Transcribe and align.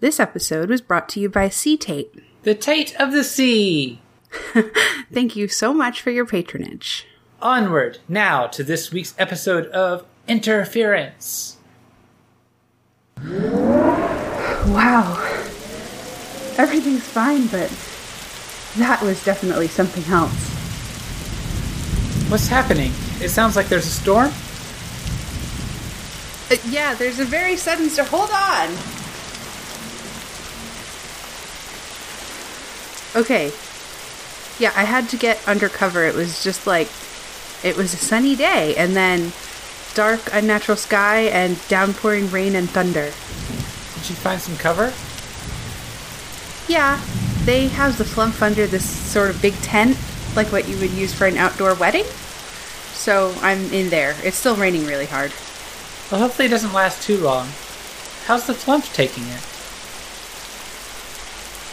This 0.00 0.20
episode 0.20 0.68
was 0.70 0.80
brought 0.80 1.08
to 1.10 1.20
you 1.20 1.28
by 1.28 1.48
Sea 1.48 1.76
Tate. 1.76 2.14
The 2.44 2.54
Tate 2.54 2.94
of 3.00 3.10
the 3.12 3.24
Sea! 3.24 4.00
Thank 5.12 5.34
you 5.34 5.48
so 5.48 5.74
much 5.74 6.00
for 6.00 6.10
your 6.10 6.24
patronage. 6.24 7.04
Onward 7.42 7.98
now 8.08 8.46
to 8.48 8.62
this 8.62 8.92
week's 8.92 9.12
episode 9.18 9.66
of 9.66 10.04
Interference. 10.28 11.56
Wow. 14.68 15.16
Everything's 16.58 17.02
fine, 17.02 17.48
but 17.48 17.68
that 18.76 19.02
was 19.02 19.24
definitely 19.24 19.66
something 19.66 20.04
else. 20.12 20.30
What's 22.30 22.46
happening? 22.46 22.92
It 23.20 23.30
sounds 23.30 23.56
like 23.56 23.66
there's 23.66 23.86
a 23.86 23.90
storm? 23.90 24.30
Uh, 26.50 26.56
yeah, 26.70 26.94
there's 26.94 27.18
a 27.18 27.24
very 27.24 27.56
sudden 27.56 27.88
storm. 27.90 28.08
hold 28.08 28.30
on. 28.30 28.97
Okay. 33.18 33.50
Yeah, 34.60 34.72
I 34.76 34.84
had 34.84 35.08
to 35.08 35.16
get 35.16 35.46
undercover. 35.48 36.04
It 36.04 36.14
was 36.14 36.44
just 36.44 36.68
like 36.68 36.88
it 37.64 37.76
was 37.76 37.92
a 37.92 37.96
sunny 37.96 38.36
day 38.36 38.76
and 38.76 38.94
then 38.94 39.32
dark 39.94 40.20
unnatural 40.32 40.76
sky 40.76 41.22
and 41.22 41.58
downpouring 41.66 42.30
rain 42.30 42.54
and 42.54 42.70
thunder. 42.70 43.06
Did 43.06 44.08
you 44.08 44.14
find 44.14 44.40
some 44.40 44.56
cover? 44.56 44.92
Yeah, 46.72 47.02
they 47.44 47.66
house 47.66 47.98
the 47.98 48.04
flumph 48.04 48.40
under 48.40 48.68
this 48.68 48.88
sort 48.88 49.30
of 49.30 49.42
big 49.42 49.54
tent, 49.54 49.98
like 50.36 50.52
what 50.52 50.68
you 50.68 50.78
would 50.78 50.92
use 50.92 51.12
for 51.12 51.26
an 51.26 51.38
outdoor 51.38 51.74
wedding. 51.74 52.04
So 52.92 53.34
I'm 53.40 53.72
in 53.72 53.90
there. 53.90 54.14
It's 54.22 54.36
still 54.36 54.54
raining 54.54 54.86
really 54.86 55.06
hard. 55.06 55.32
Well, 56.12 56.20
hopefully 56.20 56.46
it 56.46 56.50
doesn't 56.50 56.72
last 56.72 57.02
too 57.02 57.16
long. 57.16 57.48
How's 58.26 58.46
the 58.46 58.52
flumph 58.52 58.94
taking 58.94 59.24
it? 59.24 59.57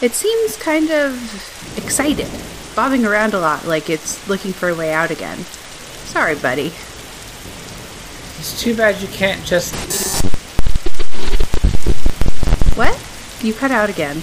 It 0.02 0.12
seems 0.12 0.58
kind 0.58 0.90
of 0.90 1.78
excited, 1.78 2.28
bobbing 2.74 3.06
around 3.06 3.32
a 3.32 3.38
lot 3.38 3.64
like 3.66 3.88
it's 3.88 4.28
looking 4.28 4.52
for 4.52 4.68
a 4.68 4.74
way 4.74 4.92
out 4.92 5.10
again. 5.10 5.38
Sorry, 6.04 6.34
buddy. 6.34 6.66
It's 8.38 8.60
too 8.60 8.76
bad 8.76 9.00
you 9.00 9.08
can't 9.08 9.42
just. 9.46 9.74
What? 12.76 12.94
You 13.42 13.54
cut 13.54 13.70
out 13.70 13.88
again. 13.88 14.22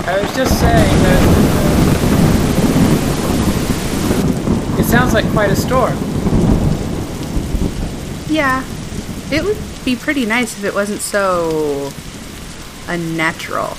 I 0.00 0.20
was 0.20 0.34
just 0.34 0.58
saying 0.58 1.02
that. 1.04 1.22
Uh, 4.76 4.80
it 4.80 4.84
sounds 4.84 5.14
like 5.14 5.30
quite 5.30 5.50
a 5.50 5.56
storm. 5.56 5.96
Yeah, 8.28 8.64
it 9.30 9.44
would 9.44 9.58
be 9.84 9.94
pretty 9.94 10.26
nice 10.26 10.58
if 10.58 10.64
it 10.64 10.74
wasn't 10.74 11.00
so 11.00 11.92
unnatural. 12.88 13.76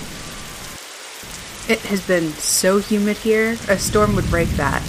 It 1.70 1.80
has 1.90 2.06
been 2.06 2.32
so 2.34 2.80
humid 2.80 3.18
here, 3.18 3.58
a 3.68 3.78
storm 3.78 4.16
would 4.16 4.30
break 4.30 4.50
that. 4.52 4.82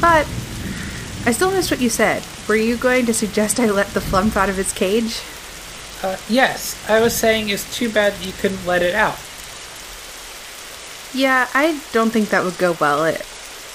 But 0.00 0.26
I 1.24 1.32
still 1.32 1.50
missed 1.50 1.70
what 1.70 1.80
you 1.80 1.88
said. 1.88 2.22
Were 2.46 2.56
you 2.56 2.76
going 2.76 3.06
to 3.06 3.14
suggest 3.14 3.58
I 3.58 3.70
let 3.70 3.88
the 3.88 4.00
flumph 4.00 4.36
out 4.36 4.48
of 4.48 4.58
its 4.58 4.72
cage? 4.72 5.22
Uh, 6.02 6.16
yes, 6.28 6.78
I 6.88 7.00
was 7.00 7.16
saying 7.16 7.48
it's 7.48 7.74
too 7.74 7.90
bad 7.90 8.14
you 8.24 8.32
couldn't 8.32 8.64
let 8.66 8.82
it 8.82 8.94
out. 8.94 9.18
Yeah, 11.14 11.48
I 11.54 11.80
don't 11.92 12.10
think 12.10 12.28
that 12.28 12.44
would 12.44 12.58
go 12.58 12.76
well. 12.78 13.04
It. 13.04 13.22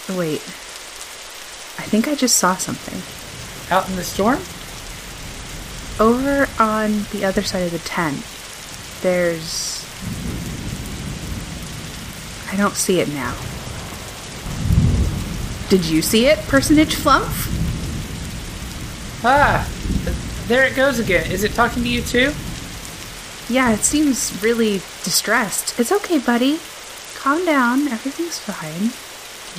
Wait. 0.08 0.42
I 1.80 1.84
think 1.84 2.08
I 2.08 2.14
just 2.14 2.38
saw 2.38 2.56
something. 2.56 3.02
Out 3.76 3.90
in 3.90 3.96
the 3.96 4.04
storm? 4.04 4.40
Over 6.00 6.48
on 6.62 7.06
the 7.12 7.26
other 7.26 7.42
side 7.42 7.64
of 7.64 7.72
the 7.72 7.80
tent, 7.80 8.24
there's. 9.02 9.86
I 12.52 12.58
don't 12.58 12.76
see 12.76 13.00
it 13.00 13.08
now. 13.10 13.34
Did 15.70 15.86
you 15.86 16.02
see 16.02 16.26
it, 16.28 16.38
personage 16.50 16.96
Flumph? 16.96 17.48
Ah, 19.24 19.70
there 20.48 20.68
it 20.68 20.76
goes 20.76 21.00
again. 21.00 21.32
Is 21.32 21.46
it 21.46 21.54
talking 21.54 21.84
to 21.84 21.90
you 21.90 22.02
too? 22.02 22.34
Yeah, 23.50 23.72
it 23.72 23.80
seems 23.80 24.42
really 24.44 24.82
distressed. 25.04 25.80
It's 25.80 25.92
okay, 25.92 26.20
buddy. 26.20 26.60
Calm 27.16 27.46
down. 27.46 27.88
Everything's 27.88 28.40
fine. 28.40 28.92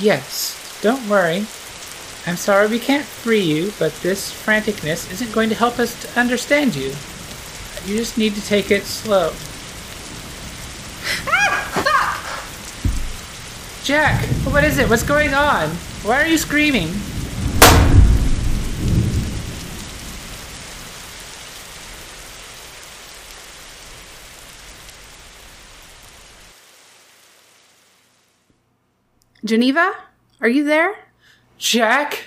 Yes, 0.03 0.79
don't 0.81 1.09
worry. 1.09 1.47
I'm 2.25 2.37
sorry 2.37 2.67
we 2.67 2.79
can't 2.79 3.05
free 3.05 3.41
you, 3.41 3.73
but 3.79 3.93
this 4.01 4.31
franticness 4.31 5.11
isn't 5.11 5.31
going 5.33 5.49
to 5.49 5.55
help 5.55 5.79
us 5.79 5.99
to 6.01 6.19
understand 6.19 6.75
you. 6.75 6.93
You 7.85 7.97
just 7.97 8.17
need 8.17 8.35
to 8.35 8.45
take 8.45 8.69
it 8.69 8.83
slow. 8.83 9.33
Jacq, 13.83 14.23
what 14.49 14.63
is 14.63 14.77
it? 14.77 14.89
What's 14.89 15.03
going 15.03 15.33
on? 15.33 15.67
Why 16.03 16.21
are 16.21 16.25
you 16.25 16.37
screaming? 16.37 16.87
Geneva, 29.43 29.93
are 30.39 30.47
you 30.47 30.63
there? 30.63 30.95
Jacq? 31.59 32.19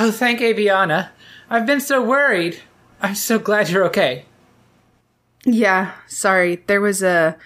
Oh, 0.00 0.10
thank 0.10 0.40
Aviana. 0.40 1.10
I've 1.48 1.64
been 1.64 1.80
so 1.80 2.02
worried. 2.02 2.60
I'm 3.00 3.14
so 3.14 3.38
glad 3.38 3.68
you're 3.68 3.84
okay. 3.84 4.24
Yeah, 5.44 5.92
sorry. 6.08 6.56
There 6.66 6.80
was 6.80 7.04
a 7.04 7.36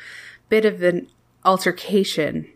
bit 0.48 0.64
of 0.64 0.82
an 0.82 1.08
altercation. 1.44 2.50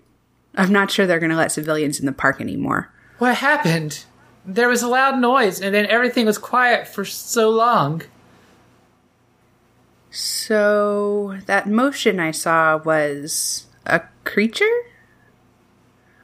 I'm 0.55 0.73
not 0.73 0.91
sure 0.91 1.07
they're 1.07 1.21
going 1.21 1.31
to 1.31 1.37
let 1.37 1.53
civilians 1.53 2.01
in 2.01 2.07
the 2.07 2.13
park 2.13 2.41
anymore. 2.41 2.93
What 3.19 3.37
happened? 3.37 4.05
There 4.45 4.69
was 4.69 4.83
a 4.83 4.89
loud 4.89 5.19
noise, 5.19 5.61
and 5.61 5.75
then 5.75 5.87
everything 5.87 6.27
was 6.27 6.39
quiet 6.39 6.89
for 6.89 7.05
so 7.05 7.51
long. 7.51 8.03
So, 10.11 11.39
that 11.47 11.69
motion 11.69 12.19
I 12.19 12.33
saw 12.33 12.79
was 12.79 13.67
a 13.87 14.03
creature? 14.25 14.65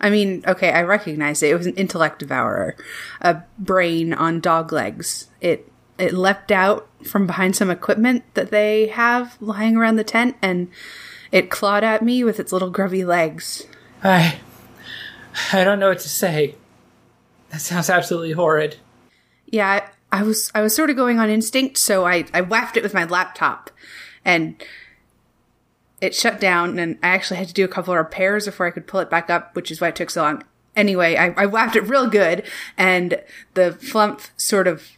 I 0.00 0.10
mean, 0.10 0.42
okay, 0.46 0.72
I 0.72 0.82
recognize 0.82 1.42
it. 1.42 1.50
It 1.50 1.56
was 1.56 1.66
an 1.66 1.74
intellect 1.74 2.18
devourer, 2.18 2.76
a 3.20 3.42
brain 3.58 4.12
on 4.12 4.40
dog 4.40 4.72
legs. 4.72 5.28
It 5.40 5.70
it 5.98 6.12
leapt 6.12 6.52
out 6.52 6.88
from 7.06 7.26
behind 7.26 7.56
some 7.56 7.70
equipment 7.70 8.22
that 8.34 8.50
they 8.50 8.88
have 8.88 9.40
lying 9.40 9.76
around 9.76 9.96
the 9.96 10.04
tent, 10.04 10.36
and 10.42 10.68
it 11.32 11.50
clawed 11.50 11.84
at 11.84 12.02
me 12.02 12.22
with 12.22 12.38
its 12.38 12.52
little 12.52 12.70
grubby 12.70 13.04
legs. 13.04 13.66
I 14.02 14.38
I 15.52 15.64
don't 15.64 15.78
know 15.78 15.88
what 15.88 16.00
to 16.00 16.08
say. 16.08 16.54
That 17.50 17.60
sounds 17.60 17.90
absolutely 17.90 18.32
horrid. 18.32 18.76
Yeah, 19.46 19.68
I, 20.12 20.20
I 20.20 20.22
was 20.22 20.50
I 20.54 20.62
was 20.62 20.74
sort 20.74 20.90
of 20.90 20.96
going 20.96 21.18
on 21.18 21.30
instinct, 21.30 21.78
so 21.78 22.06
I 22.06 22.26
I 22.32 22.40
whacked 22.40 22.76
it 22.76 22.82
with 22.82 22.94
my 22.94 23.04
laptop, 23.04 23.70
and 24.24 24.62
it 26.00 26.14
shut 26.14 26.40
down 26.40 26.78
and 26.78 26.98
I 27.02 27.08
actually 27.08 27.38
had 27.38 27.48
to 27.48 27.54
do 27.54 27.64
a 27.64 27.68
couple 27.68 27.94
of 27.94 27.98
repairs 27.98 28.44
before 28.44 28.66
I 28.66 28.70
could 28.70 28.86
pull 28.86 29.00
it 29.00 29.10
back 29.10 29.30
up, 29.30 29.54
which 29.56 29.70
is 29.70 29.80
why 29.80 29.88
it 29.88 29.96
took 29.96 30.10
so 30.10 30.22
long. 30.22 30.44
Anyway, 30.74 31.16
I, 31.16 31.32
I 31.36 31.46
whacked 31.46 31.76
it 31.76 31.82
real 31.82 32.06
good 32.08 32.42
and 32.76 33.22
the 33.54 33.78
flumph 33.80 34.28
sort 34.36 34.66
of 34.66 34.90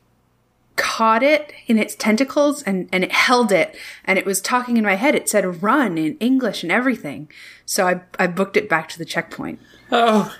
caught 0.78 1.22
it 1.22 1.52
in 1.66 1.78
its 1.78 1.94
tentacles 1.94 2.62
and, 2.62 2.88
and 2.90 3.04
it 3.04 3.12
held 3.12 3.52
it 3.52 3.76
and 4.04 4.18
it 4.18 4.24
was 4.24 4.40
talking 4.40 4.78
in 4.78 4.84
my 4.84 4.94
head. 4.94 5.14
It 5.14 5.28
said 5.28 5.62
run 5.62 5.98
in 5.98 6.16
English 6.18 6.62
and 6.62 6.72
everything. 6.72 7.28
So 7.66 7.86
I, 7.86 8.00
I 8.18 8.28
booked 8.28 8.56
it 8.56 8.68
back 8.68 8.88
to 8.90 8.98
the 8.98 9.04
checkpoint. 9.04 9.60
Oh, 9.92 10.34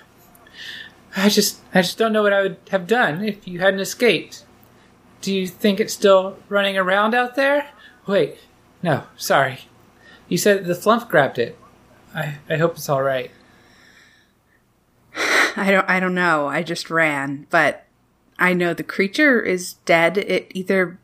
I 1.15 1.29
just, 1.29 1.59
I 1.73 1.81
just 1.81 1.97
don't 1.97 2.13
know 2.13 2.23
what 2.23 2.33
I 2.33 2.41
would 2.41 2.57
have 2.71 2.87
done 2.87 3.23
if 3.23 3.47
you 3.47 3.59
hadn't 3.59 3.81
escaped. 3.81 4.45
Do 5.21 5.35
you 5.35 5.47
think 5.47 5.79
it's 5.79 5.93
still 5.93 6.37
running 6.47 6.77
around 6.77 7.13
out 7.13 7.35
there? 7.35 7.69
Wait, 8.07 8.37
no, 8.81 9.03
sorry. 9.17 9.59
You 10.29 10.37
said 10.37 10.65
the 10.65 10.73
flumph 10.73 11.09
grabbed 11.09 11.37
it. 11.37 11.57
I, 12.15 12.37
I 12.49 12.57
hope 12.57 12.75
it's 12.75 12.89
all 12.89 13.03
right. 13.03 13.29
I 15.15 15.71
don't 15.71 15.89
I 15.89 15.99
don't 15.99 16.15
know. 16.15 16.47
I 16.47 16.63
just 16.63 16.89
ran, 16.89 17.47
but 17.49 17.85
I 18.39 18.53
know 18.53 18.73
the 18.73 18.83
creature 18.83 19.41
is 19.41 19.73
dead. 19.85 20.17
It 20.17 20.51
either 20.55 20.97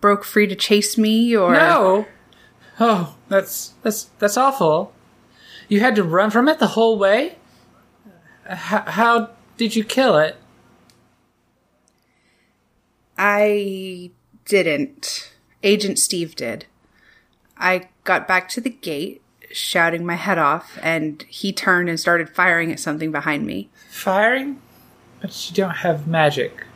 broke 0.00 0.24
free 0.24 0.46
to 0.46 0.54
chase 0.54 0.98
me 0.98 1.34
or 1.34 1.52
No. 1.54 2.06
Oh, 2.78 3.16
that's 3.28 3.72
that's 3.82 4.10
that's 4.18 4.36
awful. 4.36 4.92
You 5.68 5.80
had 5.80 5.96
to 5.96 6.04
run 6.04 6.30
from 6.30 6.48
it 6.48 6.58
the 6.58 6.68
whole 6.68 6.98
way? 6.98 7.36
How, 8.46 8.82
how 8.82 9.30
did 9.56 9.74
you 9.74 9.82
kill 9.82 10.18
it? 10.18 10.36
I 13.16 14.10
didn't. 14.44 15.32
Agent 15.62 15.98
Steve 15.98 16.36
did. 16.36 16.66
I 17.56 17.88
got 18.02 18.28
back 18.28 18.48
to 18.50 18.60
the 18.60 18.70
gate, 18.70 19.22
shouting 19.52 20.04
my 20.04 20.16
head 20.16 20.36
off, 20.36 20.78
and 20.82 21.22
he 21.28 21.52
turned 21.52 21.88
and 21.88 21.98
started 21.98 22.28
firing 22.28 22.70
at 22.70 22.80
something 22.80 23.12
behind 23.12 23.46
me. 23.46 23.70
Firing? 23.88 24.60
But 25.24 25.48
you 25.48 25.56
don't 25.56 25.76
have 25.76 26.06
magic. 26.06 26.66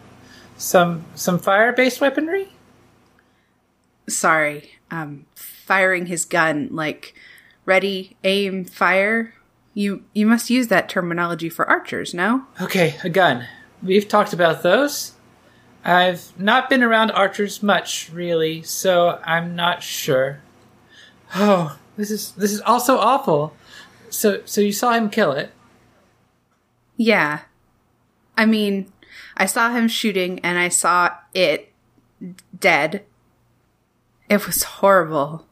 Some 0.57 1.05
some 1.15 1.39
fire-based 1.39 2.01
weaponry? 2.01 2.49
sorry, 4.09 4.71
um, 4.91 5.27
firing 5.35 6.07
his 6.07 6.25
gun, 6.25 6.71
like 6.73 7.15
ready, 7.67 8.17
aim, 8.25 8.65
fire. 8.65 9.35
You 9.75 10.03
you 10.15 10.27
must 10.27 10.49
use 10.49 10.69
that 10.69 10.89
terminology 10.89 11.51
for 11.51 11.69
archers, 11.69 12.15
no? 12.15 12.45
Okay, 12.59 12.97
a 13.05 13.11
gun. 13.11 13.47
We've 13.83 14.09
talked 14.09 14.33
about 14.33 14.63
those. 14.63 15.13
I've 15.85 16.33
not 16.41 16.71
been 16.71 16.83
around 16.83 17.11
archers 17.11 17.63
much, 17.63 18.09
really, 18.15 18.63
so 18.63 19.21
I'm 19.27 19.55
not 19.55 19.83
sure. 19.83 20.41
Oh, 21.35 21.79
this 21.99 22.11
is 22.11 22.33
this 22.33 22.53
is 22.53 22.63
also 22.63 22.97
awful. 22.97 23.55
So 24.09 24.41
so 24.47 24.63
you 24.63 24.73
saw 24.73 24.93
him 24.93 25.11
kill 25.11 25.33
it? 25.33 25.53
Yeah. 26.97 27.41
I 28.39 28.47
mean, 28.47 28.91
I 29.37 29.47
saw 29.47 29.73
him 29.73 29.89
shooting 29.89 30.39
and 30.41 30.59
I 30.59 30.69
saw 30.69 31.11
it 31.35 31.73
dead. 32.59 33.05
It 34.31 34.47
was 34.47 34.63
horrible. 34.63 35.45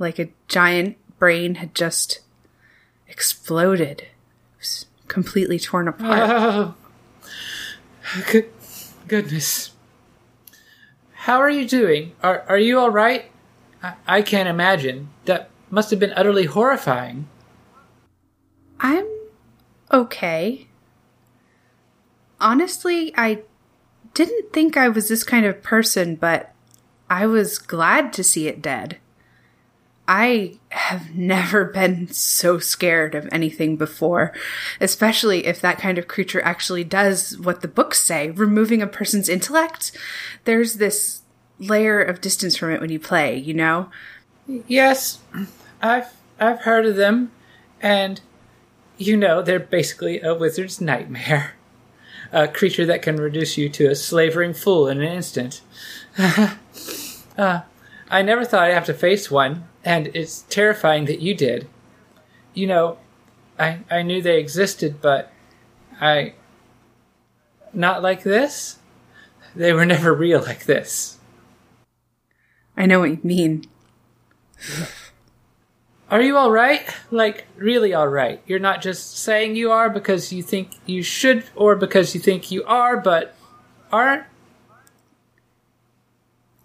Like 0.00 0.18
a 0.18 0.30
giant 0.48 0.96
brain 1.18 1.54
had 1.54 1.76
just 1.76 2.20
exploded. 3.08 4.02
It 4.02 4.08
was 4.58 4.86
completely 5.08 5.58
torn 5.58 5.88
apart. 5.88 6.74
Oh, 8.16 8.22
good, 8.30 8.50
goodness. 9.08 9.72
How 11.14 11.38
are 11.38 11.48
you 11.48 11.66
doing? 11.66 12.12
Are 12.22 12.44
are 12.48 12.58
you 12.58 12.78
all 12.78 12.90
right? 12.90 13.30
I, 13.82 13.94
I 14.06 14.20
can't 14.22 14.46
imagine. 14.46 15.08
That 15.24 15.48
must 15.70 15.90
have 15.90 15.98
been 15.98 16.12
utterly 16.14 16.44
horrifying. 16.44 17.26
I'm 18.78 19.06
okay. 19.90 20.68
Honestly, 22.44 23.14
I 23.16 23.40
didn't 24.12 24.52
think 24.52 24.76
I 24.76 24.88
was 24.88 25.08
this 25.08 25.24
kind 25.24 25.46
of 25.46 25.62
person, 25.62 26.14
but 26.14 26.52
I 27.08 27.26
was 27.26 27.56
glad 27.56 28.12
to 28.12 28.22
see 28.22 28.48
it 28.48 28.60
dead. 28.60 28.98
I 30.06 30.58
have 30.68 31.14
never 31.14 31.64
been 31.74 32.08
so 32.08 32.58
scared 32.58 33.14
of 33.14 33.28
anything 33.32 33.76
before, 33.76 34.34
especially 34.78 35.46
if 35.46 35.58
that 35.62 35.78
kind 35.78 35.96
of 35.96 36.06
creature 36.06 36.42
actually 36.42 36.84
does 36.84 37.38
what 37.38 37.62
the 37.62 37.68
books 37.68 38.00
say, 38.00 38.30
removing 38.30 38.82
a 38.82 38.86
person's 38.86 39.30
intellect. 39.30 39.92
There's 40.44 40.74
this 40.74 41.22
layer 41.58 42.02
of 42.02 42.20
distance 42.20 42.58
from 42.58 42.72
it 42.72 42.80
when 42.80 42.90
you 42.90 43.00
play, 43.00 43.38
you 43.38 43.54
know? 43.54 43.88
Yes, 44.46 45.20
I've 45.80 46.12
I've 46.38 46.60
heard 46.60 46.84
of 46.84 46.96
them, 46.96 47.30
and 47.80 48.20
you 48.98 49.16
know 49.16 49.40
they're 49.40 49.58
basically 49.58 50.20
a 50.20 50.34
wizard's 50.34 50.80
nightmare. 50.80 51.54
A 52.34 52.48
creature 52.48 52.84
that 52.86 53.00
can 53.00 53.16
reduce 53.16 53.56
you 53.56 53.68
to 53.68 53.86
a 53.86 53.94
slavering 53.94 54.54
fool 54.54 54.88
in 54.88 55.00
an 55.00 55.12
instant. 55.12 55.60
uh, 56.18 56.56
I 58.10 58.22
never 58.22 58.44
thought 58.44 58.64
I'd 58.64 58.74
have 58.74 58.86
to 58.86 58.94
face 58.94 59.30
one, 59.30 59.68
and 59.84 60.08
it's 60.08 60.42
terrifying 60.50 61.04
that 61.04 61.20
you 61.20 61.34
did. 61.34 61.68
You 62.52 62.66
know, 62.66 62.98
I 63.58 63.80
I 63.90 64.02
knew 64.02 64.20
they 64.20 64.40
existed, 64.40 65.00
but 65.00 65.32
I 66.00 66.34
not 67.72 68.02
like 68.02 68.24
this. 68.24 68.78
They 69.54 69.72
were 69.72 69.86
never 69.86 70.12
real 70.12 70.42
like 70.42 70.64
this. 70.64 71.18
I 72.76 72.86
know 72.86 73.00
what 73.00 73.10
you 73.10 73.20
mean. 73.22 73.64
Are 76.14 76.22
you 76.22 76.36
all 76.36 76.52
right? 76.52 76.80
Like 77.10 77.48
really 77.56 77.92
all 77.92 78.06
right? 78.06 78.40
You're 78.46 78.60
not 78.60 78.80
just 78.80 79.18
saying 79.18 79.56
you 79.56 79.72
are 79.72 79.90
because 79.90 80.32
you 80.32 80.44
think 80.44 80.70
you 80.86 81.02
should 81.02 81.42
or 81.56 81.74
because 81.74 82.14
you 82.14 82.20
think 82.20 82.52
you 82.52 82.62
are 82.66 82.96
but 82.96 83.34
aren't? 83.90 84.22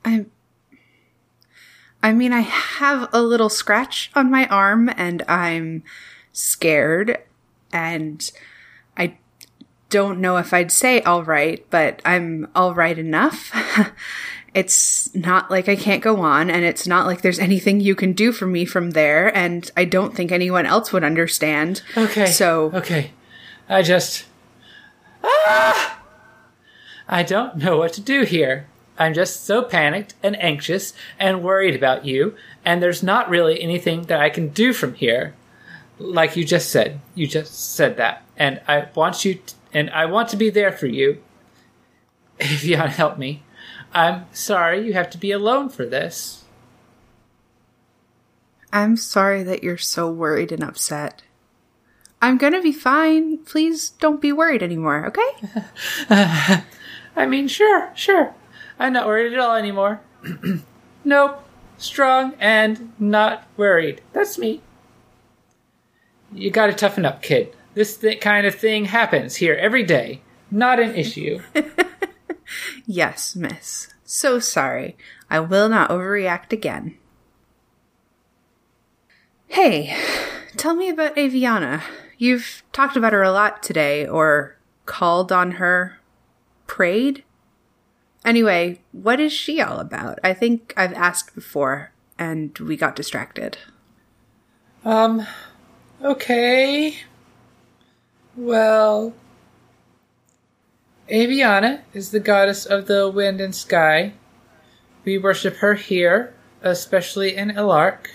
I'm. 0.05 0.29
I 2.03 2.11
mean, 2.11 2.31
I 2.31 2.41
have 2.41 3.09
a 3.11 3.23
little 3.23 3.49
scratch 3.49 4.11
on 4.13 4.29
my 4.29 4.45
arm 4.49 4.87
and 4.95 5.23
I'm 5.27 5.81
scared 6.31 7.17
and 7.73 8.29
I 8.95 9.17
don't 9.89 10.21
know 10.21 10.37
if 10.37 10.53
I'd 10.53 10.71
say 10.71 11.01
all 11.01 11.23
right, 11.23 11.65
but 11.71 12.03
I'm 12.05 12.47
all 12.53 12.75
right 12.75 12.99
enough. 12.99 13.51
it's 14.53 15.13
not 15.15 15.51
like 15.51 15.69
I 15.69 15.75
can't 15.75 16.01
go 16.01 16.21
on 16.21 16.49
and 16.49 16.65
it's 16.65 16.87
not 16.87 17.05
like 17.05 17.21
there's 17.21 17.39
anything 17.39 17.79
you 17.79 17.95
can 17.95 18.13
do 18.13 18.31
for 18.31 18.47
me 18.47 18.65
from 18.65 18.91
there 18.91 19.35
and 19.35 19.69
I 19.77 19.85
don't 19.85 20.15
think 20.15 20.31
anyone 20.31 20.65
else 20.65 20.91
would 20.91 21.03
understand. 21.03 21.81
Okay. 21.95 22.25
So, 22.27 22.71
Okay. 22.73 23.11
I 23.67 23.81
just 23.83 24.25
Ah! 25.23 25.99
I 27.07 27.23
don't 27.23 27.57
know 27.57 27.77
what 27.77 27.93
to 27.93 28.01
do 28.01 28.23
here. 28.23 28.67
I'm 28.97 29.13
just 29.13 29.45
so 29.45 29.61
panicked 29.63 30.13
and 30.21 30.39
anxious 30.41 30.93
and 31.17 31.41
worried 31.41 31.75
about 31.75 32.05
you, 32.05 32.35
and 32.65 32.83
there's 32.83 33.01
not 33.01 33.29
really 33.29 33.61
anything 33.61 34.03
that 34.03 34.19
I 34.19 34.29
can 34.29 34.49
do 34.49 34.73
from 34.73 34.93
here. 34.93 35.33
Like 35.97 36.35
you 36.35 36.43
just 36.45 36.69
said. 36.69 36.99
You 37.15 37.27
just 37.27 37.73
said 37.75 37.97
that. 37.97 38.23
And 38.37 38.61
I 38.67 38.87
want 38.95 39.25
you 39.25 39.39
and 39.73 39.89
I 39.89 40.05
want 40.05 40.29
to 40.29 40.37
be 40.37 40.49
there 40.49 40.71
for 40.71 40.87
you. 40.87 41.21
If 42.39 42.63
you 42.63 42.77
want 42.77 42.91
to 42.91 42.97
help 42.97 43.17
me. 43.17 43.43
I'm 43.93 44.25
sorry 44.31 44.85
you 44.85 44.93
have 44.93 45.09
to 45.11 45.17
be 45.17 45.31
alone 45.31 45.69
for 45.69 45.85
this. 45.85 46.43
I'm 48.71 48.97
sorry 48.97 49.43
that 49.43 49.63
you're 49.63 49.77
so 49.77 50.11
worried 50.11 50.51
and 50.51 50.63
upset. 50.63 51.23
I'm 52.21 52.37
gonna 52.37 52.61
be 52.61 52.73
fine. 52.73 53.39
Please 53.39 53.89
don't 53.89 54.21
be 54.21 54.31
worried 54.31 54.61
anymore, 54.61 55.07
okay? 55.07 56.63
I 57.15 57.25
mean, 57.25 57.47
sure, 57.47 57.91
sure. 57.95 58.33
I'm 58.77 58.93
not 58.93 59.07
worried 59.07 59.33
at 59.33 59.39
all 59.39 59.55
anymore. 59.55 60.01
nope. 61.03 61.45
Strong 61.77 62.33
and 62.39 62.93
not 62.99 63.47
worried. 63.55 64.01
That's 64.11 64.37
me. 64.37 64.61
You 66.33 66.51
gotta 66.51 66.73
toughen 66.73 67.05
up, 67.05 67.21
kid. 67.21 67.55
This 67.73 67.97
th- 67.97 68.19
kind 68.19 68.45
of 68.45 68.53
thing 68.53 68.85
happens 68.85 69.37
here 69.37 69.55
every 69.55 69.83
day. 69.83 70.21
Not 70.51 70.79
an 70.79 70.95
issue. 70.95 71.41
Yes, 72.85 73.35
miss. 73.35 73.87
So 74.03 74.39
sorry. 74.39 74.97
I 75.29 75.39
will 75.39 75.69
not 75.69 75.89
overreact 75.89 76.51
again. 76.51 76.97
Hey, 79.47 79.95
tell 80.57 80.75
me 80.75 80.89
about 80.89 81.15
Aviana. 81.15 81.81
You've 82.17 82.63
talked 82.71 82.95
about 82.95 83.13
her 83.13 83.23
a 83.23 83.31
lot 83.31 83.63
today, 83.63 84.05
or 84.07 84.57
called 84.85 85.31
on 85.31 85.51
her, 85.51 85.99
prayed? 86.67 87.23
Anyway, 88.25 88.79
what 88.91 89.19
is 89.19 89.31
she 89.31 89.61
all 89.61 89.79
about? 89.79 90.19
I 90.23 90.33
think 90.33 90.73
I've 90.75 90.93
asked 90.93 91.33
before, 91.33 91.91
and 92.17 92.57
we 92.59 92.75
got 92.75 92.95
distracted. 92.95 93.57
um, 94.83 95.25
okay. 96.03 96.97
Well, 98.35 99.13
Aviana 101.09 101.81
is 101.93 102.11
the 102.11 102.19
goddess 102.19 102.65
of 102.65 102.85
the 102.85 103.09
wind 103.09 103.41
and 103.41 103.55
sky. 103.55 104.13
We 105.03 105.17
worship 105.17 105.57
her 105.57 105.73
here, 105.73 106.33
especially 106.61 107.35
in 107.35 107.49
Ilark. 107.49 108.07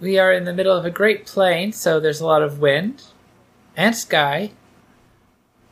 We 0.00 0.18
are 0.18 0.32
in 0.32 0.44
the 0.44 0.52
middle 0.52 0.76
of 0.76 0.84
a 0.84 0.90
great 0.90 1.26
plain, 1.26 1.72
so 1.72 1.98
there's 1.98 2.20
a 2.20 2.26
lot 2.26 2.42
of 2.42 2.60
wind 2.60 3.02
and 3.76 3.96
sky. 3.96 4.52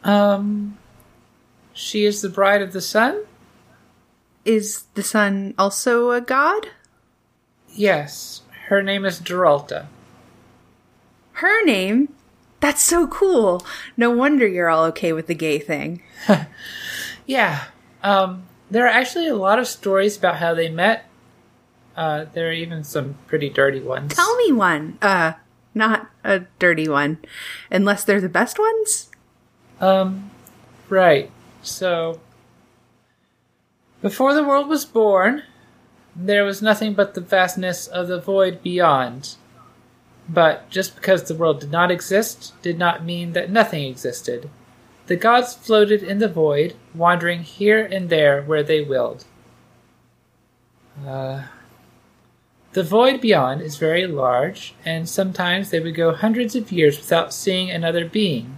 Um, 0.02 0.78
she 1.72 2.04
is 2.04 2.22
the 2.22 2.28
bride 2.28 2.62
of 2.62 2.72
the 2.72 2.80
sun? 2.80 3.24
Is 4.44 4.84
the 4.94 5.02
sun 5.02 5.54
also 5.56 6.10
a 6.10 6.20
god? 6.20 6.68
Yes, 7.68 8.42
her 8.68 8.82
name 8.82 9.04
is 9.04 9.20
Duralta. 9.20 9.86
Her 11.32 11.64
name? 11.64 12.13
That's 12.64 12.82
so 12.82 13.06
cool. 13.08 13.62
No 13.94 14.10
wonder 14.10 14.46
you're 14.46 14.70
all 14.70 14.84
okay 14.84 15.12
with 15.12 15.26
the 15.26 15.34
gay 15.34 15.58
thing. 15.58 16.00
Yeah, 17.26 17.64
um, 18.02 18.44
there 18.70 18.84
are 18.84 18.90
actually 18.90 19.28
a 19.28 19.34
lot 19.34 19.58
of 19.58 19.66
stories 19.66 20.16
about 20.16 20.36
how 20.36 20.52
they 20.52 20.68
met. 20.68 21.06
Uh, 21.96 22.26
there 22.34 22.48
are 22.48 22.52
even 22.52 22.84
some 22.84 23.16
pretty 23.26 23.48
dirty 23.48 23.80
ones. 23.80 24.14
Tell 24.14 24.36
me 24.36 24.52
one. 24.52 24.98
Uh, 25.00 25.32
not 25.74 26.10
a 26.22 26.40
dirty 26.58 26.86
one. 26.86 27.18
Unless 27.70 28.04
they're 28.04 28.20
the 28.20 28.28
best 28.28 28.58
ones? 28.58 29.10
Um, 29.80 30.30
right. 30.90 31.30
So, 31.62 32.20
before 34.02 34.34
the 34.34 34.44
world 34.44 34.68
was 34.68 34.84
born, 34.84 35.44
there 36.14 36.44
was 36.44 36.60
nothing 36.60 36.92
but 36.92 37.14
the 37.14 37.22
vastness 37.22 37.86
of 37.86 38.08
the 38.08 38.20
void 38.20 38.62
beyond. 38.62 39.36
But 40.28 40.70
just 40.70 40.94
because 40.96 41.24
the 41.24 41.34
world 41.34 41.60
did 41.60 41.70
not 41.70 41.90
exist 41.90 42.54
did 42.62 42.78
not 42.78 43.04
mean 43.04 43.32
that 43.32 43.50
nothing 43.50 43.84
existed. 43.84 44.48
The 45.06 45.16
gods 45.16 45.54
floated 45.54 46.02
in 46.02 46.18
the 46.18 46.28
void, 46.28 46.74
wandering 46.94 47.42
here 47.42 47.84
and 47.84 48.08
there 48.08 48.42
where 48.42 48.62
they 48.62 48.82
willed. 48.82 49.24
Uh, 51.06 51.42
the 52.72 52.82
void 52.82 53.20
beyond 53.20 53.60
is 53.60 53.76
very 53.76 54.06
large, 54.06 54.74
and 54.84 55.08
sometimes 55.08 55.70
they 55.70 55.78
would 55.78 55.94
go 55.94 56.12
hundreds 56.12 56.56
of 56.56 56.72
years 56.72 56.96
without 56.96 57.34
seeing 57.34 57.70
another 57.70 58.04
being. 58.04 58.56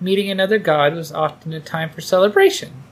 Meeting 0.00 0.30
another 0.30 0.58
god 0.58 0.94
was 0.94 1.12
often 1.12 1.52
a 1.52 1.60
time 1.60 1.90
for 1.90 2.00
celebration, 2.00 2.82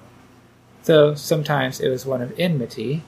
though 0.85 1.15
sometimes 1.15 1.81
it 1.81 1.89
was 1.89 2.07
one 2.07 2.23
of 2.23 2.33
enmity. 2.39 3.03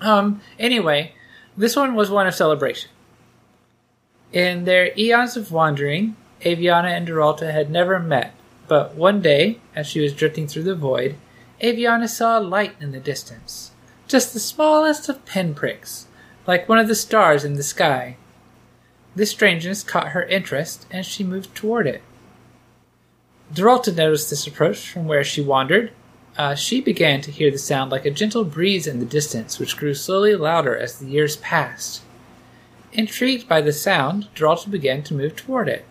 Um, 0.00 0.40
anyway, 0.58 1.12
this 1.56 1.76
one 1.76 1.94
was 1.94 2.10
one 2.10 2.26
of 2.26 2.34
celebration. 2.34 2.90
In 4.32 4.64
their 4.64 4.92
eons 4.96 5.36
of 5.36 5.52
wandering, 5.52 6.16
Aviana 6.40 6.90
and 6.90 7.06
Duralta 7.06 7.52
had 7.52 7.70
never 7.70 8.00
met, 8.00 8.34
but 8.66 8.94
one 8.94 9.20
day, 9.20 9.60
as 9.74 9.86
she 9.86 10.00
was 10.00 10.12
drifting 10.12 10.48
through 10.48 10.64
the 10.64 10.74
void, 10.74 11.16
Aviana 11.60 12.08
saw 12.08 12.38
a 12.38 12.40
light 12.40 12.74
in 12.80 12.92
the 12.92 13.00
distance, 13.00 13.70
just 14.08 14.32
the 14.32 14.40
smallest 14.40 15.08
of 15.08 15.24
pinpricks, 15.24 16.06
like 16.46 16.68
one 16.68 16.78
of 16.78 16.88
the 16.88 16.94
stars 16.94 17.44
in 17.44 17.54
the 17.54 17.62
sky. 17.62 18.16
This 19.14 19.30
strangeness 19.30 19.82
caught 19.82 20.08
her 20.08 20.24
interest, 20.24 20.86
and 20.90 21.06
she 21.06 21.22
moved 21.22 21.54
toward 21.54 21.86
it. 21.86 22.02
Duralta 23.52 23.94
noticed 23.94 24.30
this 24.30 24.46
approach 24.46 24.88
from 24.88 25.06
where 25.06 25.22
she 25.22 25.40
wandered. 25.40 25.92
Uh, 26.36 26.54
she 26.54 26.80
began 26.80 27.20
to 27.20 27.30
hear 27.30 27.50
the 27.50 27.58
sound 27.58 27.92
like 27.92 28.04
a 28.04 28.10
gentle 28.10 28.44
breeze 28.44 28.86
in 28.86 28.98
the 28.98 29.06
distance, 29.06 29.58
which 29.58 29.76
grew 29.76 29.94
slowly 29.94 30.34
louder 30.34 30.76
as 30.76 30.98
the 30.98 31.06
years 31.06 31.36
passed. 31.36 32.02
Intrigued 32.92 33.48
by 33.48 33.60
the 33.60 33.72
sound, 33.72 34.28
Duralta 34.34 34.70
began 34.70 35.02
to 35.04 35.14
move 35.14 35.36
toward 35.36 35.68
it. 35.68 35.84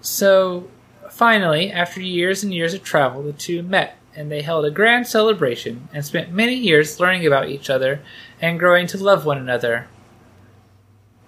So, 0.00 0.68
finally, 1.10 1.70
after 1.70 2.00
years 2.00 2.42
and 2.42 2.52
years 2.52 2.74
of 2.74 2.82
travel, 2.82 3.22
the 3.22 3.32
two 3.32 3.62
met, 3.62 3.96
and 4.16 4.30
they 4.30 4.42
held 4.42 4.64
a 4.64 4.70
grand 4.70 5.06
celebration 5.06 5.88
and 5.92 6.04
spent 6.04 6.32
many 6.32 6.54
years 6.54 6.98
learning 6.98 7.26
about 7.26 7.48
each 7.48 7.70
other 7.70 8.00
and 8.40 8.58
growing 8.58 8.88
to 8.88 8.98
love 8.98 9.24
one 9.24 9.38
another. 9.38 9.86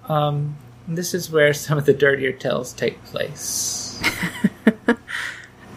Um, 0.08 0.56
this 0.86 1.14
is 1.14 1.30
where 1.30 1.54
some 1.54 1.78
of 1.78 1.86
the 1.86 1.94
dirtier 1.94 2.32
tales 2.32 2.72
take 2.72 3.02
place. 3.04 4.02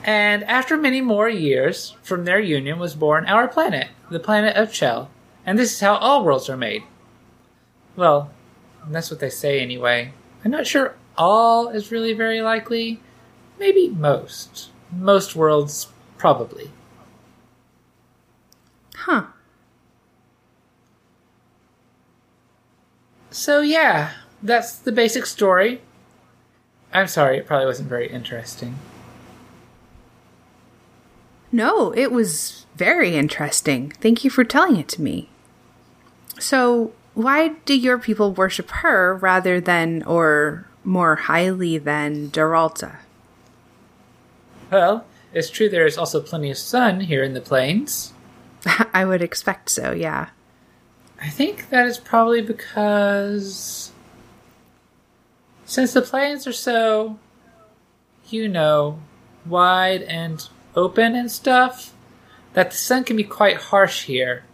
and 0.07 0.45
after 0.45 0.77
many 0.77 1.01
more 1.01 1.27
years 1.27 1.97
from 2.01 2.23
their 2.23 2.39
union 2.39 2.79
was 2.79 2.95
born 2.95 3.25
our 3.25 3.45
planet, 3.45 3.89
the 4.09 4.21
planet 4.21 4.55
of 4.55 4.71
Chell. 4.71 5.09
And 5.45 5.59
this 5.59 5.73
is 5.73 5.81
how 5.81 5.95
all 5.95 6.23
worlds 6.23 6.49
are 6.49 6.55
made. 6.55 6.83
Well, 7.97 8.31
that's 8.87 9.11
what 9.11 9.19
they 9.19 9.29
say 9.29 9.59
anyway. 9.59 10.13
I'm 10.45 10.51
not 10.51 10.65
sure 10.65 10.95
all 11.17 11.67
is 11.67 11.91
really 11.91 12.13
very 12.13 12.41
likely. 12.41 13.01
Maybe 13.59 13.89
most. 13.89 14.69
Most 14.93 15.35
worlds, 15.35 15.87
probably. 16.17 16.71
Huh. 18.95 19.25
So, 23.29 23.59
yeah, 23.59 24.11
that's 24.41 24.77
the 24.77 24.93
basic 24.93 25.25
story. 25.25 25.81
I'm 26.93 27.07
sorry, 27.07 27.39
it 27.39 27.45
probably 27.45 27.65
wasn't 27.65 27.89
very 27.89 28.09
interesting. 28.09 28.77
No, 31.51 31.91
it 31.91 32.11
was 32.11 32.65
very 32.75 33.15
interesting. 33.15 33.91
Thank 34.01 34.23
you 34.23 34.29
for 34.29 34.43
telling 34.43 34.77
it 34.77 34.87
to 34.89 35.01
me. 35.01 35.29
So, 36.39 36.91
why 37.13 37.49
do 37.65 37.73
your 37.73 37.97
people 37.97 38.33
worship 38.33 38.69
her 38.69 39.15
rather 39.15 39.59
than, 39.59 40.03
or 40.03 40.67
more 40.83 41.15
highly 41.15 41.77
than, 41.77 42.29
Duralta? 42.29 42.97
Well, 44.71 45.05
it's 45.33 45.49
true 45.49 45.69
there 45.69 45.85
is 45.85 45.97
also 45.97 46.21
plenty 46.21 46.51
of 46.51 46.57
sun 46.57 46.99
here 46.99 47.23
in 47.23 47.33
the 47.33 47.41
plains. 47.41 48.13
I 48.93 49.05
would 49.05 49.21
expect 49.21 49.69
so, 49.69 49.93
yeah. 49.93 50.29
I 51.21 51.29
think 51.29 51.69
that 51.69 51.87
is 51.87 51.97
probably 51.97 52.41
because. 52.41 53.91
Since 55.65 55.93
the 55.93 56.01
plains 56.01 56.47
are 56.47 56.53
so, 56.53 57.19
you 58.29 58.47
know, 58.47 58.99
wide 59.45 60.03
and 60.03 60.47
open 60.77 61.15
and 61.15 61.29
stuff, 61.29 61.93
that 62.53 62.71
the 62.71 62.77
sun 62.77 63.03
can 63.03 63.17
be 63.17 63.23
quite 63.23 63.57
harsh 63.57 64.03
here. 64.03 64.45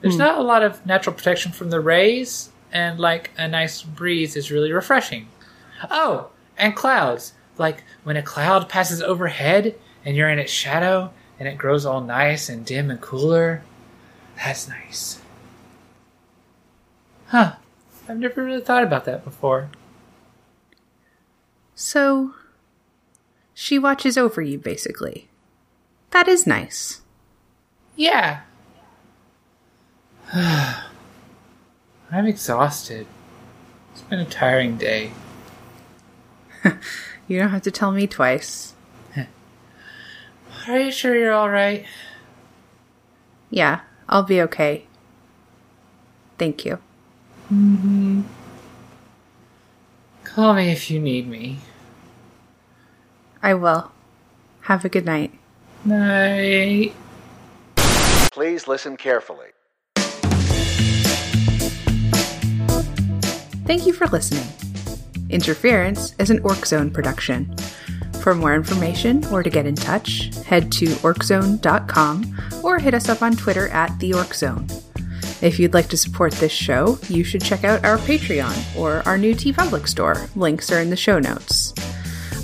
There's 0.00 0.14
hmm. 0.14 0.20
not 0.20 0.38
a 0.38 0.42
lot 0.42 0.62
of 0.62 0.84
natural 0.84 1.14
protection 1.14 1.52
from 1.52 1.70
the 1.70 1.80
rays, 1.80 2.50
and 2.72 2.98
like 2.98 3.30
a 3.36 3.46
nice 3.46 3.82
breeze 3.82 4.34
is 4.34 4.50
really 4.50 4.72
refreshing. 4.72 5.28
Oh, 5.90 6.30
and 6.58 6.74
clouds. 6.74 7.34
Like 7.58 7.84
when 8.04 8.16
a 8.16 8.22
cloud 8.22 8.68
passes 8.68 9.02
overhead 9.02 9.76
and 10.04 10.16
you're 10.16 10.30
in 10.30 10.38
its 10.38 10.52
shadow 10.52 11.12
and 11.38 11.48
it 11.48 11.58
grows 11.58 11.86
all 11.86 12.00
nice 12.00 12.48
and 12.48 12.64
dim 12.64 12.90
and 12.90 13.00
cooler. 13.00 13.62
That's 14.36 14.68
nice. 14.68 15.20
Huh. 17.28 17.54
I've 18.08 18.18
never 18.18 18.44
really 18.44 18.60
thought 18.60 18.82
about 18.82 19.04
that 19.04 19.24
before. 19.24 19.70
So, 21.74 22.34
she 23.54 23.78
watches 23.78 24.18
over 24.18 24.42
you, 24.42 24.58
basically. 24.58 25.29
That 26.10 26.28
is 26.28 26.46
nice. 26.46 27.00
Yeah. 27.96 28.40
I'm 30.32 32.26
exhausted. 32.26 33.06
It's 33.92 34.02
been 34.02 34.20
a 34.20 34.24
tiring 34.24 34.76
day. 34.76 35.12
You 37.30 37.38
don't 37.38 37.50
have 37.50 37.62
to 37.62 37.70
tell 37.70 37.92
me 37.92 38.08
twice. 38.08 38.74
Are 40.66 40.78
you 40.80 40.90
sure 40.90 41.14
you're 41.14 41.32
alright? 41.32 41.86
Yeah, 43.50 43.82
I'll 44.08 44.24
be 44.24 44.42
okay. 44.42 44.86
Thank 46.38 46.64
you. 46.64 46.80
Mm-hmm. 47.52 48.22
Call 50.24 50.54
me 50.54 50.72
if 50.72 50.90
you 50.90 50.98
need 50.98 51.28
me. 51.28 51.58
I 53.44 53.54
will. 53.54 53.92
Have 54.62 54.84
a 54.84 54.88
good 54.88 55.06
night. 55.06 55.32
Night. 55.84 56.94
Please 58.32 58.68
listen 58.68 58.96
carefully. 58.96 59.48
Thank 63.66 63.86
you 63.86 63.92
for 63.92 64.06
listening. 64.08 64.46
Interference 65.30 66.14
is 66.18 66.30
an 66.30 66.40
Orc 66.40 66.66
Zone 66.66 66.90
production. 66.90 67.54
For 68.20 68.34
more 68.34 68.54
information 68.54 69.24
or 69.26 69.42
to 69.42 69.48
get 69.48 69.64
in 69.64 69.76
touch, 69.76 70.30
head 70.44 70.70
to 70.72 70.86
orczone.com 70.86 72.60
or 72.62 72.78
hit 72.78 72.94
us 72.94 73.08
up 73.08 73.22
on 73.22 73.36
Twitter 73.36 73.68
at 73.68 73.98
the 74.00 74.12
Orc 74.12 74.34
Zone. 74.34 74.66
If 75.40 75.58
you'd 75.58 75.72
like 75.72 75.88
to 75.88 75.96
support 75.96 76.32
this 76.34 76.52
show, 76.52 76.98
you 77.08 77.24
should 77.24 77.42
check 77.42 77.64
out 77.64 77.84
our 77.84 77.96
Patreon 77.98 78.76
or 78.76 79.02
our 79.06 79.16
new 79.16 79.34
TeePublic 79.34 79.88
store. 79.88 80.28
Links 80.36 80.70
are 80.70 80.80
in 80.80 80.90
the 80.90 80.96
show 80.96 81.18
notes. 81.18 81.72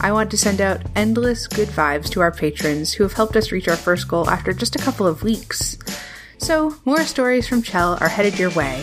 I 0.00 0.12
want 0.12 0.30
to 0.30 0.36
send 0.36 0.60
out 0.60 0.82
endless 0.94 1.46
good 1.46 1.68
vibes 1.68 2.08
to 2.10 2.20
our 2.20 2.32
patrons 2.32 2.92
who 2.92 3.02
have 3.02 3.12
helped 3.12 3.36
us 3.36 3.52
reach 3.52 3.68
our 3.68 3.76
first 3.76 4.08
goal 4.08 4.28
after 4.28 4.52
just 4.52 4.76
a 4.76 4.80
couple 4.80 5.06
of 5.06 5.22
weeks. 5.22 5.78
So, 6.38 6.76
more 6.84 7.02
stories 7.02 7.48
from 7.48 7.62
Chell 7.62 7.98
are 8.00 8.08
headed 8.08 8.38
your 8.38 8.50
way. 8.50 8.82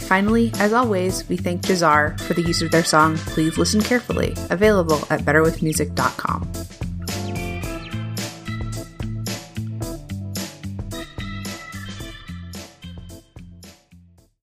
Finally, 0.00 0.52
as 0.58 0.72
always, 0.72 1.28
we 1.28 1.36
thank 1.36 1.62
Jahzzar 1.62 2.20
for 2.20 2.34
the 2.34 2.42
use 2.42 2.62
of 2.62 2.70
their 2.70 2.84
song 2.84 3.16
Please 3.16 3.58
Listen 3.58 3.80
Carefully, 3.80 4.34
available 4.50 5.00
at 5.10 5.20
betterwithmusic.com. 5.20 6.75